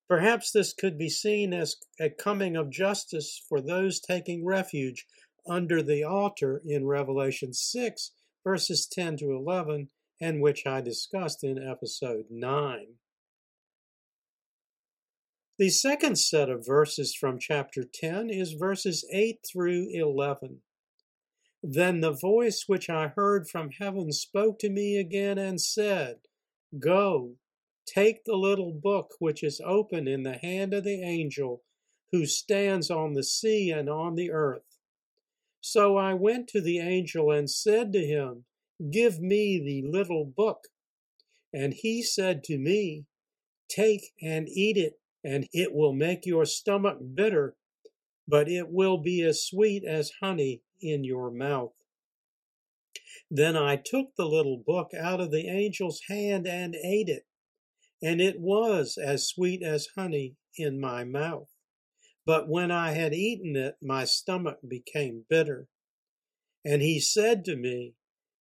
Perhaps 0.10 0.52
this 0.52 0.74
could 0.74 0.98
be 0.98 1.10
seen 1.10 1.54
as 1.54 1.78
a 1.98 2.10
coming 2.10 2.58
of 2.58 2.70
justice 2.70 3.42
for 3.48 3.62
those 3.62 4.02
taking 4.02 4.46
refuge 4.46 5.06
under 5.48 5.82
the 5.82 6.04
altar 6.04 6.62
in 6.66 6.86
Revelation 6.86 7.54
6, 7.54 8.12
verses 8.44 8.86
10 8.92 9.18
to 9.18 9.32
11, 9.32 9.90
and 10.20 10.42
which 10.42 10.68
I 10.68 10.82
discussed 10.82 11.46
in 11.46 11.58
episode 11.58 12.26
9. 12.30 12.98
The 15.62 15.70
second 15.70 16.18
set 16.18 16.50
of 16.50 16.66
verses 16.66 17.14
from 17.14 17.38
chapter 17.38 17.84
10 17.84 18.32
is 18.32 18.54
verses 18.54 19.08
8 19.14 19.46
through 19.46 19.90
11. 19.94 20.62
Then 21.62 22.00
the 22.00 22.14
voice 22.14 22.64
which 22.66 22.90
I 22.90 23.10
heard 23.10 23.48
from 23.48 23.70
heaven 23.70 24.12
spoke 24.12 24.58
to 24.58 24.72
me 24.72 24.98
again 24.98 25.38
and 25.38 25.62
said, 25.62 26.22
Go, 26.80 27.36
take 27.86 28.24
the 28.24 28.38
little 28.38 28.74
book 28.74 29.12
which 29.20 29.44
is 29.44 29.62
open 29.64 30.08
in 30.08 30.24
the 30.24 30.40
hand 30.40 30.74
of 30.74 30.84
the 30.84 31.04
angel 31.04 31.62
who 32.12 32.26
stands 32.26 32.90
on 32.90 33.14
the 33.14 33.24
sea 33.24 33.70
and 33.70 33.88
on 33.88 34.16
the 34.16 34.32
earth. 34.32 34.80
So 35.60 35.96
I 35.96 36.16
went 36.16 36.48
to 36.48 36.62
the 36.62 36.80
angel 36.80 37.30
and 37.30 37.48
said 37.48 37.94
to 37.94 38.04
him, 38.04 38.46
Give 38.90 39.22
me 39.22 39.62
the 39.64 39.88
little 39.88 40.26
book. 40.26 40.70
And 41.54 41.76
he 41.76 42.02
said 42.02 42.44
to 42.46 42.58
me, 42.58 43.06
Take 43.70 44.12
and 44.24 44.50
eat 44.50 44.76
it, 44.76 45.01
and 45.24 45.48
it 45.54 45.74
will 45.74 45.94
make 45.94 46.26
your 46.26 46.46
stomach 46.46 46.98
bitter, 47.14 47.56
but 48.28 48.48
it 48.50 48.70
will 48.70 48.98
be 48.98 49.22
as 49.22 49.46
sweet 49.46 49.84
as 49.84 50.12
honey 50.22 50.62
in 50.82 51.04
your 51.04 51.32
mouth. 51.32 51.74
Then 53.30 53.56
I 53.56 53.78
took 53.78 54.16
the 54.16 54.28
little 54.28 54.58
book 54.58 54.92
out 54.98 55.22
of 55.22 55.32
the 55.32 55.48
angel's 55.48 56.02
hand 56.10 56.48
and 56.48 56.76
ate 56.76 57.10
it, 57.10 57.26
and 58.02 58.20
it 58.20 58.40
was 58.40 58.98
as 58.98 59.28
sweet 59.28 59.62
as 59.64 59.90
honey 59.96 60.36
in 60.58 60.80
my 60.80 61.04
mouth. 61.04 61.50
But 62.26 62.48
when 62.48 62.72
I 62.72 62.92
had 62.92 63.14
eaten 63.14 63.56
it, 63.56 63.76
my 63.82 64.06
stomach 64.06 64.60
became 64.68 65.26
bitter. 65.30 65.68
And 66.64 66.82
he 66.82 67.00
said 67.00 67.44
to 67.46 67.56
me, 67.56 67.96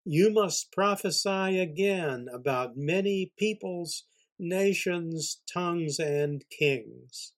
You 0.05 0.31
must 0.31 0.73
prophesy 0.73 1.59
again 1.59 2.27
about 2.33 2.77
many 2.77 3.33
peoples, 3.39 4.05
nations, 4.41 5.41
tongues, 5.53 5.99
and 5.99 6.45
kings. 6.51 7.33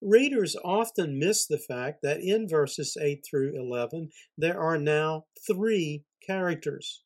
Readers 0.00 0.56
often 0.64 1.18
miss 1.18 1.46
the 1.46 1.58
fact 1.58 2.00
that 2.02 2.20
in 2.20 2.48
verses 2.48 2.96
8 3.00 3.24
through 3.28 3.54
11 3.56 4.10
there 4.36 4.60
are 4.60 4.78
now 4.78 5.24
three 5.46 6.04
characters 6.26 7.02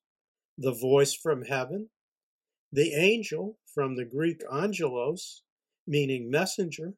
the 0.59 0.73
voice 0.73 1.15
from 1.15 1.45
heaven, 1.45 1.89
the 2.71 2.93
angel 2.93 3.59
from 3.73 3.97
the 3.97 4.05
Greek 4.05 4.43
angelos, 4.53 5.43
meaning 5.87 6.31
messenger, 6.31 6.95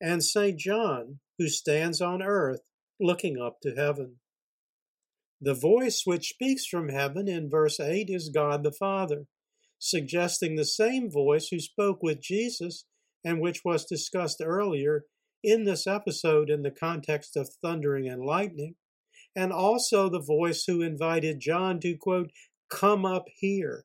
and 0.00 0.24
St. 0.24 0.58
John, 0.58 1.20
who 1.38 1.48
stands 1.48 2.00
on 2.00 2.22
earth 2.22 2.60
looking 2.98 3.38
up 3.38 3.60
to 3.62 3.74
heaven. 3.74 4.16
The 5.40 5.54
voice 5.54 6.02
which 6.06 6.30
speaks 6.30 6.64
from 6.66 6.88
heaven 6.88 7.28
in 7.28 7.50
verse 7.50 7.78
8 7.78 8.08
is 8.08 8.30
God 8.30 8.62
the 8.62 8.72
Father, 8.72 9.26
suggesting 9.84 10.54
the 10.54 10.64
same 10.64 11.10
voice 11.10 11.48
who 11.48 11.58
spoke 11.58 12.04
with 12.04 12.22
Jesus 12.22 12.84
and 13.24 13.40
which 13.40 13.62
was 13.64 13.84
discussed 13.84 14.40
earlier 14.40 15.06
in 15.42 15.64
this 15.64 15.88
episode 15.88 16.48
in 16.48 16.62
the 16.62 16.70
context 16.70 17.36
of 17.36 17.50
thundering 17.60 18.08
and 18.08 18.24
lightning, 18.24 18.76
and 19.34 19.52
also 19.52 20.08
the 20.08 20.22
voice 20.22 20.64
who 20.68 20.82
invited 20.82 21.40
John 21.40 21.80
to, 21.80 21.96
quote, 21.96 22.30
come 22.70 23.04
up 23.04 23.24
here 23.34 23.84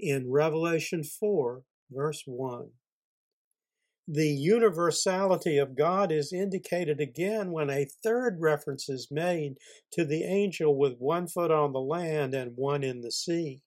in 0.00 0.32
Revelation 0.32 1.04
4, 1.04 1.62
verse 1.92 2.24
1. 2.26 2.70
The 4.08 4.28
universality 4.28 5.58
of 5.58 5.76
God 5.76 6.10
is 6.10 6.32
indicated 6.32 7.00
again 7.00 7.52
when 7.52 7.70
a 7.70 7.86
third 8.02 8.38
reference 8.40 8.88
is 8.88 9.08
made 9.12 9.58
to 9.92 10.04
the 10.04 10.24
angel 10.24 10.76
with 10.76 10.98
one 10.98 11.28
foot 11.28 11.52
on 11.52 11.72
the 11.72 11.80
land 11.80 12.34
and 12.34 12.56
one 12.56 12.82
in 12.82 13.00
the 13.00 13.12
sea. 13.12 13.62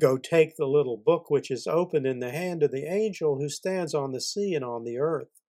Go 0.00 0.16
take 0.16 0.56
the 0.56 0.66
little 0.66 0.96
book 0.96 1.28
which 1.28 1.50
is 1.50 1.66
open 1.66 2.06
in 2.06 2.20
the 2.20 2.30
hand 2.30 2.62
of 2.62 2.70
the 2.70 2.84
angel 2.84 3.38
who 3.38 3.48
stands 3.48 3.94
on 3.94 4.12
the 4.12 4.20
sea 4.20 4.54
and 4.54 4.64
on 4.64 4.84
the 4.84 4.98
earth. 4.98 5.42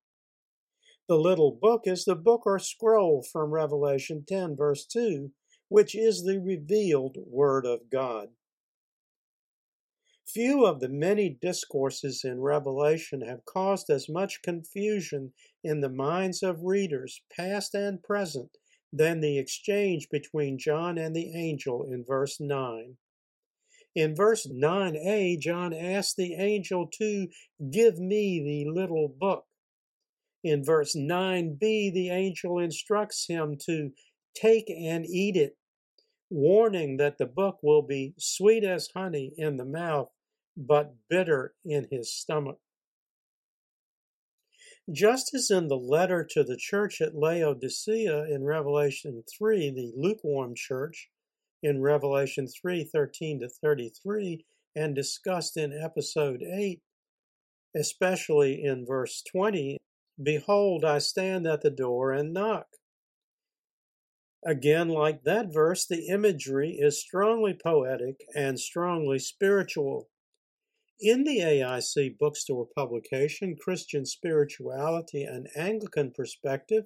The 1.07 1.19
little 1.19 1.51
book 1.51 1.83
is 1.85 2.05
the 2.05 2.15
book 2.15 2.45
or 2.45 2.57
scroll 2.57 3.21
from 3.23 3.51
Revelation 3.51 4.23
10, 4.27 4.55
verse 4.55 4.85
2, 4.85 5.31
which 5.67 5.93
is 5.93 6.23
the 6.23 6.39
revealed 6.39 7.17
Word 7.27 7.65
of 7.65 7.89
God. 7.91 8.29
Few 10.25 10.65
of 10.65 10.79
the 10.79 10.89
many 10.89 11.29
discourses 11.29 12.23
in 12.23 12.41
Revelation 12.41 13.21
have 13.21 13.45
caused 13.45 13.89
as 13.89 14.07
much 14.07 14.43
confusion 14.43 15.33
in 15.63 15.81
the 15.81 15.89
minds 15.89 16.43
of 16.43 16.63
readers, 16.63 17.21
past 17.35 17.73
and 17.73 18.01
present, 18.03 18.57
than 18.93 19.21
the 19.21 19.39
exchange 19.39 20.07
between 20.09 20.59
John 20.59 20.97
and 20.97 21.15
the 21.15 21.35
angel 21.35 21.83
in 21.83 22.03
verse 22.03 22.39
9. 22.39 22.97
In 23.95 24.15
verse 24.15 24.47
9a, 24.47 25.39
John 25.39 25.73
asks 25.73 26.13
the 26.13 26.35
angel 26.35 26.87
to 26.99 27.27
give 27.71 27.97
me 27.97 28.41
the 28.43 28.71
little 28.71 29.07
book. 29.07 29.45
In 30.43 30.63
verse 30.63 30.95
9b, 30.95 31.59
the 31.59 32.09
angel 32.09 32.59
instructs 32.59 33.27
him 33.27 33.57
to 33.65 33.91
take 34.35 34.69
and 34.69 35.05
eat 35.05 35.35
it, 35.35 35.57
warning 36.29 36.97
that 36.97 37.17
the 37.17 37.25
book 37.25 37.57
will 37.61 37.81
be 37.81 38.13
sweet 38.17 38.63
as 38.63 38.89
honey 38.95 39.33
in 39.37 39.57
the 39.57 39.65
mouth, 39.65 40.09
but 40.55 40.95
bitter 41.09 41.55
in 41.65 41.87
his 41.91 42.13
stomach. 42.13 42.59
Just 44.91 45.33
as 45.35 45.51
in 45.51 45.67
the 45.67 45.77
letter 45.77 46.25
to 46.31 46.43
the 46.43 46.57
church 46.57 47.01
at 47.01 47.15
Laodicea 47.15 48.25
in 48.33 48.43
Revelation 48.43 49.23
3, 49.37 49.71
the 49.71 49.91
lukewarm 49.95 50.53
church, 50.55 51.09
in 51.61 51.81
Revelation 51.81 52.47
3 52.47 52.83
13 52.83 53.41
to 53.41 53.49
33, 53.49 54.45
and 54.75 54.95
discussed 54.95 55.57
in 55.57 55.73
episode 55.73 56.41
8, 56.41 56.81
especially 57.75 58.63
in 58.63 58.85
verse 58.85 59.23
20 59.31 59.77
Behold, 60.21 60.83
I 60.83 60.97
stand 60.97 61.47
at 61.47 61.61
the 61.61 61.69
door 61.69 62.11
and 62.11 62.33
knock. 62.33 62.67
Again, 64.45 64.89
like 64.89 65.23
that 65.23 65.53
verse, 65.53 65.85
the 65.85 66.07
imagery 66.07 66.77
is 66.79 67.01
strongly 67.01 67.53
poetic 67.53 68.21
and 68.35 68.59
strongly 68.59 69.19
spiritual. 69.19 70.09
In 70.99 71.23
the 71.23 71.39
AIC 71.39 72.17
bookstore 72.17 72.67
publication, 72.75 73.55
Christian 73.55 74.05
Spirituality 74.05 75.23
and 75.23 75.47
Anglican 75.55 76.11
Perspective, 76.11 76.85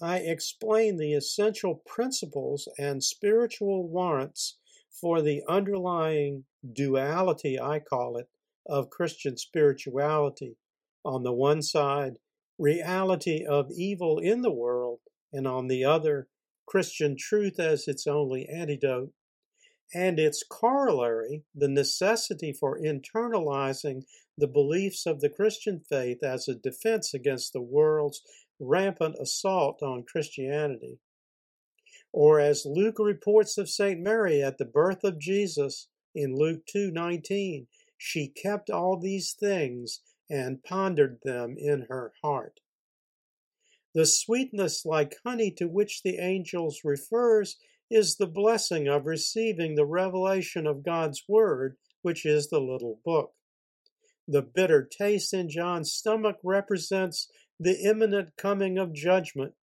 I 0.00 0.18
explain 0.18 0.96
the 0.96 1.14
essential 1.14 1.82
principles 1.86 2.68
and 2.78 3.02
spiritual 3.02 3.88
warrants 3.88 4.58
for 4.90 5.20
the 5.22 5.42
underlying 5.48 6.44
duality, 6.72 7.58
I 7.58 7.80
call 7.80 8.16
it, 8.16 8.28
of 8.66 8.90
Christian 8.90 9.36
spirituality. 9.36 10.56
On 11.04 11.22
the 11.22 11.32
one 11.32 11.62
side, 11.62 12.18
reality 12.58 13.44
of 13.44 13.70
evil 13.70 14.18
in 14.18 14.42
the 14.42 14.52
world, 14.52 15.00
and 15.32 15.46
on 15.46 15.68
the 15.68 15.84
other, 15.84 16.28
Christian 16.66 17.16
truth 17.16 17.58
as 17.58 17.88
its 17.88 18.06
only 18.06 18.46
antidote 18.46 19.12
and 19.94 20.18
its 20.18 20.42
corollary, 20.42 21.44
the 21.54 21.68
necessity 21.68 22.52
for 22.52 22.78
internalizing 22.78 24.04
the 24.36 24.46
beliefs 24.46 25.06
of 25.06 25.20
the 25.20 25.30
Christian 25.30 25.80
faith 25.80 26.22
as 26.22 26.46
a 26.46 26.54
defense 26.54 27.14
against 27.14 27.52
the 27.52 27.62
world's 27.62 28.20
rampant 28.58 29.16
assault 29.20 29.82
on 29.82 30.04
Christianity. 30.04 30.98
Or 32.12 32.40
as 32.40 32.64
Luke 32.66 32.98
reports 32.98 33.58
of 33.58 33.68
St. 33.68 34.00
Mary 34.00 34.42
at 34.42 34.58
the 34.58 34.64
birth 34.64 35.04
of 35.04 35.18
Jesus 35.18 35.88
in 36.14 36.34
Luke 36.34 36.66
2:19, 36.66 37.68
she 37.96 38.28
kept 38.28 38.70
all 38.70 38.96
these 38.96 39.32
things 39.32 40.00
and 40.30 40.62
pondered 40.62 41.20
them 41.22 41.56
in 41.58 41.82
her 41.82 42.12
heart. 42.22 42.60
The 43.94 44.06
sweetness 44.06 44.84
like 44.84 45.18
honey 45.24 45.50
to 45.52 45.66
which 45.66 46.02
the 46.02 46.18
angels 46.18 46.84
refers 46.84 47.58
is 47.90 48.16
the 48.16 48.26
blessing 48.26 48.86
of 48.86 49.06
receiving 49.06 49.74
the 49.74 49.86
revelation 49.86 50.66
of 50.66 50.82
God's 50.82 51.24
Word, 51.26 51.78
which 52.02 52.26
is 52.26 52.48
the 52.48 52.60
little 52.60 53.00
book. 53.04 53.34
The 54.26 54.42
bitter 54.42 54.84
taste 54.84 55.32
in 55.32 55.48
John's 55.48 55.92
stomach 55.92 56.36
represents 56.42 57.30
the 57.60 57.80
imminent 57.80 58.36
coming 58.36 58.78
of 58.78 58.92
judgment 58.92 59.54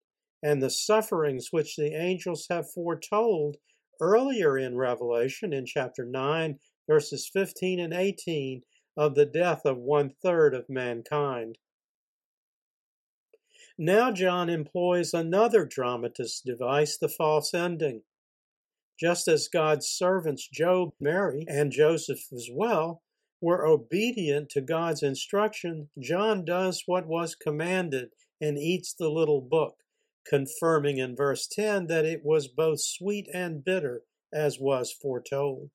and 0.43 0.62
the 0.62 0.69
sufferings 0.69 1.47
which 1.51 1.75
the 1.75 1.95
angels 1.95 2.47
have 2.49 2.69
foretold 2.69 3.58
earlier 4.01 4.58
in 4.58 4.75
Revelation 4.75 5.53
in 5.53 5.65
chapter 5.65 6.05
9, 6.05 6.60
verses 6.89 7.29
15 7.31 7.79
and 7.79 7.93
18, 7.93 8.62
of 8.97 9.15
the 9.15 9.25
death 9.25 9.62
of 9.65 9.77
one 9.77 10.12
third 10.21 10.53
of 10.53 10.69
mankind. 10.69 11.58
Now 13.77 14.12
John 14.12 14.49
employs 14.49 15.13
another 15.13 15.65
dramatist 15.65 16.45
device, 16.45 16.97
the 16.97 17.10
false 17.10 17.53
ending. 17.53 18.03
Just 18.97 19.27
as 19.27 19.49
God's 19.49 19.88
servants 19.88 20.47
Job, 20.47 20.91
Mary, 20.99 21.45
and 21.49 21.71
Joseph 21.71 22.31
as 22.31 22.47
well 22.51 23.01
were 23.41 23.65
obedient 23.65 24.50
to 24.50 24.62
God's 24.62 25.04
instruction, 25.04 25.89
John 26.00 26.45
does 26.45 26.84
what 26.86 27.08
was 27.08 27.36
commanded 27.36 28.10
and 28.41 28.58
eats 28.58 28.93
the 28.93 29.10
little 29.10 29.41
book, 29.41 29.76
confirming 30.26 30.98
in 30.98 31.15
verse 31.15 31.48
10 31.48 31.88
that 31.88 32.06
it 32.06 32.21
was 32.24 32.48
both 32.48 32.82
sweet 32.82 33.28
and 33.34 33.63
bitter, 33.63 34.04
as 34.34 34.60
was 34.60 34.91
foretold. 34.91 35.71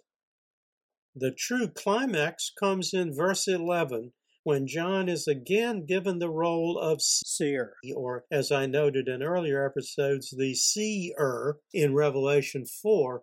The 1.14 1.32
true 1.32 1.68
climax 1.68 2.52
comes 2.58 2.92
in 2.94 3.14
verse 3.14 3.48
11 3.48 4.12
when 4.42 4.66
John 4.66 5.08
is 5.08 5.28
again 5.28 5.84
given 5.84 6.18
the 6.18 6.30
role 6.30 6.78
of 6.78 7.02
seer, 7.02 7.74
or 7.94 8.24
as 8.30 8.50
I 8.50 8.66
noted 8.66 9.06
in 9.06 9.22
earlier 9.22 9.66
episodes, 9.66 10.30
the 10.30 10.54
seer 10.54 11.58
in 11.74 11.94
Revelation 11.94 12.64
4, 12.64 13.22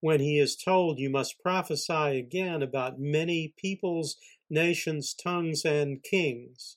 when 0.00 0.20
he 0.20 0.38
is 0.38 0.56
told 0.56 0.98
you 0.98 1.10
must 1.10 1.40
prophesy 1.40 2.18
again 2.18 2.62
about 2.62 2.98
many 2.98 3.54
peoples, 3.56 4.16
nations, 4.48 5.14
tongues, 5.14 5.64
and 5.64 6.02
kings. 6.02 6.76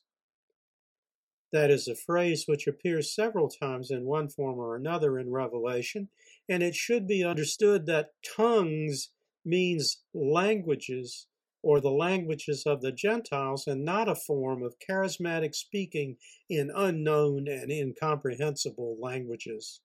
That 1.52 1.70
is 1.70 1.86
a 1.86 1.94
phrase 1.94 2.44
which 2.46 2.66
appears 2.66 3.14
several 3.14 3.48
times 3.48 3.90
in 3.90 4.04
one 4.04 4.28
form 4.28 4.58
or 4.58 4.74
another 4.74 5.18
in 5.18 5.30
Revelation, 5.30 6.08
and 6.48 6.62
it 6.62 6.74
should 6.74 7.06
be 7.06 7.22
understood 7.22 7.86
that 7.86 8.10
tongues 8.36 9.10
means 9.44 10.02
languages 10.12 11.28
or 11.62 11.80
the 11.80 11.90
languages 11.90 12.64
of 12.66 12.82
the 12.82 12.92
Gentiles 12.92 13.66
and 13.66 13.84
not 13.84 14.08
a 14.08 14.14
form 14.14 14.62
of 14.62 14.74
charismatic 14.78 15.54
speaking 15.54 16.16
in 16.50 16.70
unknown 16.74 17.48
and 17.48 17.70
incomprehensible 17.70 18.98
languages. 19.00 19.80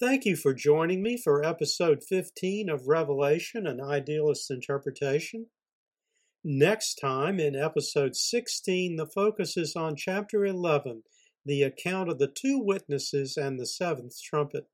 Thank 0.00 0.24
you 0.24 0.34
for 0.34 0.54
joining 0.54 1.02
me 1.02 1.18
for 1.22 1.44
episode 1.44 2.02
15 2.02 2.70
of 2.70 2.88
Revelation 2.88 3.66
An 3.66 3.82
Idealist 3.82 4.50
Interpretation. 4.50 5.48
Next 6.42 6.94
time, 6.94 7.38
in 7.38 7.54
episode 7.54 8.16
16, 8.16 8.96
the 8.96 9.04
focus 9.04 9.58
is 9.58 9.76
on 9.76 9.96
chapter 9.96 10.46
11, 10.46 11.02
the 11.44 11.62
account 11.62 12.08
of 12.08 12.18
the 12.18 12.32
two 12.34 12.58
witnesses 12.58 13.36
and 13.36 13.60
the 13.60 13.66
seventh 13.66 14.14
trumpet. 14.24 14.68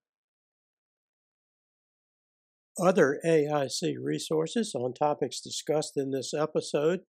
Other 2.80 3.18
AIC 3.26 3.96
resources 4.00 4.76
on 4.76 4.94
topics 4.94 5.40
discussed 5.40 5.96
in 5.96 6.12
this 6.12 6.32
episode 6.34 7.00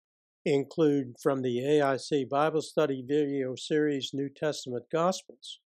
include 0.43 1.17
from 1.21 1.43
the 1.43 1.59
AIC 1.59 2.27
Bible 2.27 2.63
Study 2.63 3.05
video 3.07 3.53
series 3.55 4.09
New 4.11 4.29
Testament 4.35 4.85
Gospels. 4.91 5.59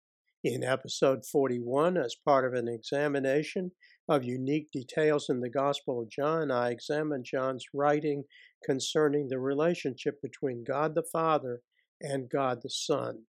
In 0.44 0.62
episode 0.62 1.26
41, 1.26 1.96
as 1.96 2.14
part 2.24 2.46
of 2.46 2.54
an 2.54 2.68
examination 2.68 3.72
of 4.08 4.22
unique 4.22 4.70
details 4.70 5.26
in 5.28 5.40
the 5.40 5.50
Gospel 5.50 6.00
of 6.00 6.10
John, 6.10 6.52
I 6.52 6.70
examined 6.70 7.24
John's 7.24 7.64
writing 7.74 8.22
concerning 8.64 9.28
the 9.28 9.40
relationship 9.40 10.22
between 10.22 10.62
God 10.62 10.94
the 10.94 11.02
Father 11.02 11.62
and 12.00 12.30
God 12.30 12.60
the 12.62 12.70
Son. 12.70 13.24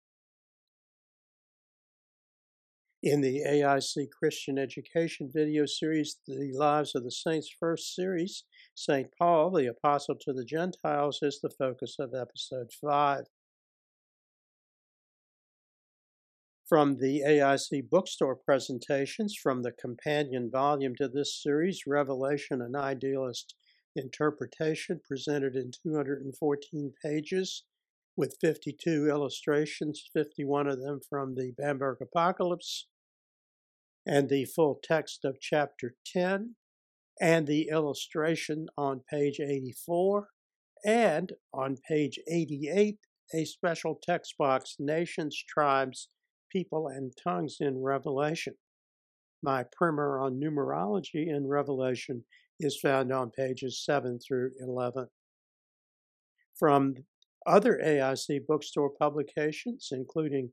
In 3.02 3.20
the 3.20 3.42
AIC 3.46 4.06
Christian 4.18 4.58
Education 4.58 5.30
video 5.30 5.66
series, 5.66 6.16
The 6.26 6.52
Lives 6.54 6.94
of 6.94 7.04
the 7.04 7.10
Saints 7.10 7.50
First 7.60 7.94
Series, 7.94 8.44
St. 8.74 9.08
Paul, 9.18 9.50
the 9.50 9.66
Apostle 9.66 10.16
to 10.22 10.32
the 10.32 10.46
Gentiles, 10.46 11.18
is 11.20 11.38
the 11.42 11.50
focus 11.50 11.96
of 11.98 12.14
episode 12.14 12.70
5. 12.80 13.24
From 16.66 16.96
the 16.96 17.20
AIC 17.26 17.90
bookstore 17.90 18.36
presentations 18.36 19.36
from 19.36 19.62
the 19.62 19.72
companion 19.72 20.50
volume 20.50 20.94
to 20.96 21.08
this 21.08 21.42
series, 21.42 21.82
Revelation 21.86 22.62
An 22.62 22.74
Idealist 22.74 23.54
Interpretation, 23.94 25.00
presented 25.06 25.56
in 25.56 25.72
214 25.82 26.94
pages 27.04 27.64
with 28.16 28.38
52 28.40 29.08
illustrations, 29.10 30.08
51 30.14 30.66
of 30.68 30.80
them 30.80 31.00
from 31.06 31.34
the 31.34 31.52
Bamberg 31.58 31.98
Apocalypse, 32.00 32.86
and 34.06 34.30
the 34.30 34.46
full 34.46 34.80
text 34.82 35.26
of 35.26 35.40
chapter 35.40 35.96
10 36.06 36.56
and 37.20 37.46
the 37.46 37.68
illustration 37.68 38.68
on 38.78 39.02
page 39.10 39.38
84 39.38 40.28
and 40.86 41.32
on 41.52 41.76
page 41.86 42.18
88 42.26 42.98
a 43.32 43.44
special 43.44 43.98
text 44.02 44.34
box, 44.38 44.76
Nations, 44.78 45.42
Tribes, 45.48 46.08
People, 46.54 46.86
and 46.86 47.12
Tongues 47.22 47.56
in 47.60 47.82
Revelation. 47.82 48.54
My 49.42 49.64
primer 49.76 50.20
on 50.20 50.40
numerology 50.40 51.26
in 51.26 51.48
Revelation 51.48 52.24
is 52.60 52.78
found 52.80 53.12
on 53.12 53.30
pages 53.30 53.84
7 53.84 54.20
through 54.20 54.52
11. 54.60 55.08
From 56.56 56.94
other 57.44 57.80
AIC 57.84 58.46
bookstore 58.46 58.90
publications, 58.90 59.88
including 59.90 60.52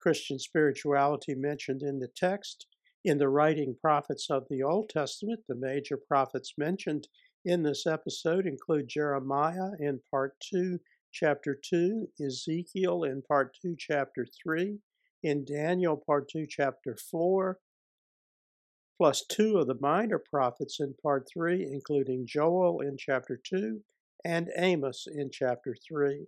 Christian 0.00 0.38
spirituality 0.38 1.34
mentioned 1.34 1.82
in 1.82 1.98
the 1.98 2.08
text, 2.16 2.66
in 3.04 3.18
the 3.18 3.28
writing 3.28 3.76
prophets 3.80 4.28
of 4.30 4.46
the 4.48 4.62
Old 4.62 4.88
Testament, 4.88 5.40
the 5.48 5.56
major 5.56 5.96
prophets 5.96 6.54
mentioned 6.56 7.08
in 7.44 7.64
this 7.64 7.84
episode 7.84 8.46
include 8.46 8.88
Jeremiah 8.88 9.70
in 9.80 10.00
part 10.08 10.34
2, 10.52 10.78
chapter 11.12 11.58
2, 11.68 12.06
Ezekiel 12.24 13.02
in 13.02 13.22
part 13.22 13.56
2, 13.60 13.74
chapter 13.76 14.24
3, 14.44 14.78
in 15.22 15.44
Daniel 15.44 15.96
part 15.96 16.28
2, 16.28 16.46
chapter 16.48 16.96
4, 16.96 17.58
plus 18.96 19.24
two 19.28 19.58
of 19.58 19.66
the 19.66 19.78
minor 19.80 20.18
prophets 20.18 20.78
in 20.80 20.94
part 21.02 21.28
3, 21.32 21.66
including 21.70 22.26
Joel 22.26 22.80
in 22.80 22.96
chapter 22.98 23.40
2 23.42 23.80
and 24.24 24.50
Amos 24.56 25.06
in 25.12 25.30
chapter 25.32 25.76
3. 25.88 26.26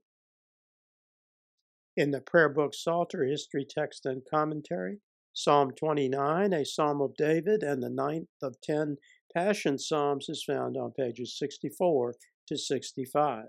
In 1.97 2.11
the 2.11 2.21
prayer 2.21 2.49
book 2.49 2.75
Psalter 2.75 3.25
History 3.25 3.65
Text 3.69 4.05
and 4.05 4.23
Commentary, 4.29 4.99
Psalm 5.33 5.73
29, 5.73 6.53
a 6.53 6.65
psalm 6.65 7.01
of 7.01 7.17
David, 7.17 7.63
and 7.63 7.83
the 7.83 7.91
ninth 7.91 8.29
of 8.43 8.61
ten 8.61 8.97
Passion 9.35 9.79
Psalms 9.79 10.29
is 10.29 10.45
found 10.45 10.77
on 10.77 10.93
pages 10.93 11.37
64 11.37 12.15
to 12.47 12.57
65. 12.57 13.47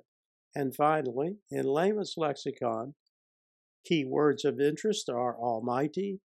And 0.55 0.75
finally, 0.75 1.37
in 1.51 1.65
Layman's 1.65 2.15
Lexicon, 2.17 2.95
key 3.85 4.05
words 4.05 4.45
of 4.45 4.59
interest 4.59 5.09
are 5.09 5.37
Almighty, 5.37 6.19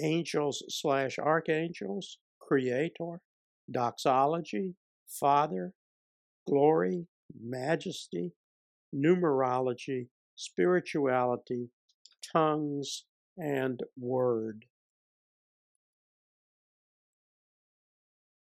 angels 0.00 0.62
slash 0.68 1.18
archangels, 1.18 2.18
creator, 2.40 3.20
doxology, 3.70 4.74
father, 5.08 5.72
glory, 6.48 7.06
majesty, 7.40 8.32
numerology, 8.94 10.08
spirituality, 10.36 11.68
tongues, 12.32 13.04
and 13.38 13.82
word. 13.98 14.64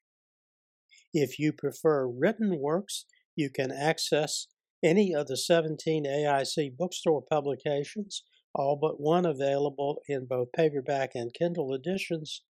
If 1.13 1.39
you 1.39 1.53
prefer 1.53 2.07
written 2.07 2.59
works, 2.59 3.05
you 3.35 3.49
can 3.49 3.71
access 3.71 4.47
any 4.83 5.13
of 5.13 5.27
the 5.27 5.37
17 5.37 6.05
AIC 6.05 6.75
bookstore 6.77 7.21
publications, 7.21 8.23
all 8.53 8.75
but 8.75 8.99
one 8.99 9.25
available 9.25 10.01
in 10.07 10.25
both 10.25 10.51
paperback 10.55 11.11
and 11.15 11.33
Kindle 11.33 11.73
editions, 11.73 12.43